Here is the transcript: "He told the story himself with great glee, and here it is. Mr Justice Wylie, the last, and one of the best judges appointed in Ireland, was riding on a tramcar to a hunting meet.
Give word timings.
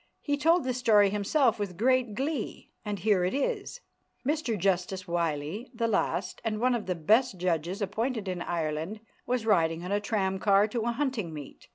"He 0.19 0.35
told 0.35 0.63
the 0.63 0.73
story 0.73 1.11
himself 1.11 1.59
with 1.59 1.77
great 1.77 2.15
glee, 2.15 2.71
and 2.83 2.97
here 2.97 3.23
it 3.23 3.35
is. 3.35 3.81
Mr 4.27 4.57
Justice 4.57 5.07
Wylie, 5.07 5.69
the 5.75 5.87
last, 5.87 6.41
and 6.43 6.59
one 6.59 6.73
of 6.73 6.87
the 6.87 6.95
best 6.95 7.37
judges 7.37 7.83
appointed 7.83 8.27
in 8.27 8.41
Ireland, 8.41 9.01
was 9.27 9.45
riding 9.45 9.85
on 9.85 9.91
a 9.91 10.01
tramcar 10.01 10.67
to 10.71 10.81
a 10.85 10.91
hunting 10.91 11.31
meet. 11.31 11.67